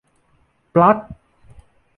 [0.73, 0.97] -ปลั๊ก